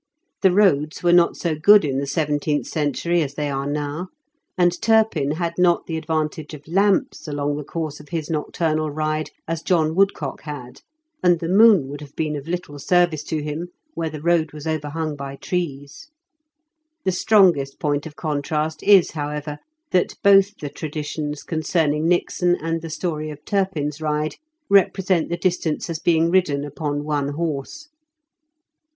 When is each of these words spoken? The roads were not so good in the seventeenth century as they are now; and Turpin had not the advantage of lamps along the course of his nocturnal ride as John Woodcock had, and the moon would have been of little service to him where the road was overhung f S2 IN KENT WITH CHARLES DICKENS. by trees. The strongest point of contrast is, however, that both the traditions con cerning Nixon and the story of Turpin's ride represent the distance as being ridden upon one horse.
The 0.41 0.49
roads 0.51 1.03
were 1.03 1.13
not 1.13 1.37
so 1.37 1.53
good 1.53 1.85
in 1.85 1.99
the 1.99 2.07
seventeenth 2.07 2.65
century 2.65 3.21
as 3.21 3.35
they 3.35 3.51
are 3.51 3.67
now; 3.69 4.07
and 4.57 4.81
Turpin 4.81 5.33
had 5.33 5.53
not 5.59 5.85
the 5.85 5.95
advantage 5.95 6.55
of 6.55 6.67
lamps 6.67 7.27
along 7.27 7.55
the 7.57 7.63
course 7.63 7.99
of 7.99 8.09
his 8.09 8.27
nocturnal 8.27 8.89
ride 8.89 9.29
as 9.47 9.61
John 9.61 9.93
Woodcock 9.93 10.41
had, 10.41 10.81
and 11.21 11.39
the 11.39 11.47
moon 11.47 11.87
would 11.87 12.01
have 12.01 12.15
been 12.15 12.35
of 12.35 12.47
little 12.47 12.79
service 12.79 13.21
to 13.25 13.43
him 13.43 13.67
where 13.93 14.09
the 14.09 14.23
road 14.23 14.53
was 14.53 14.65
overhung 14.65 15.11
f 15.13 15.13
S2 15.13 15.13
IN 15.13 15.17
KENT 15.17 15.19
WITH 15.19 15.19
CHARLES 15.19 15.39
DICKENS. 15.39 15.41
by 15.43 15.47
trees. 15.85 16.07
The 17.05 17.11
strongest 17.11 17.79
point 17.79 18.05
of 18.07 18.15
contrast 18.15 18.81
is, 18.81 19.11
however, 19.11 19.59
that 19.91 20.15
both 20.23 20.57
the 20.57 20.69
traditions 20.69 21.43
con 21.43 21.59
cerning 21.59 22.05
Nixon 22.05 22.55
and 22.55 22.81
the 22.81 22.89
story 22.89 23.29
of 23.29 23.45
Turpin's 23.45 24.01
ride 24.01 24.37
represent 24.67 25.29
the 25.29 25.37
distance 25.37 25.91
as 25.91 25.99
being 25.99 26.31
ridden 26.31 26.65
upon 26.65 27.03
one 27.03 27.33
horse. 27.35 27.89